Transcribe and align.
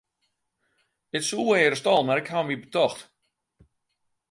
It 1.17 1.23
soe 1.27 1.45
earst 1.63 1.85
al, 1.93 2.03
mar 2.05 2.21
ik 2.21 2.31
haw 2.31 2.43
my 2.47 2.57
betocht. 2.63 2.99